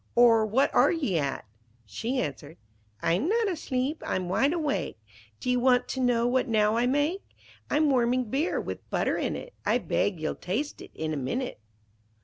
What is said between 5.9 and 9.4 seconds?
know what now I make? I'm warming beer, with butter in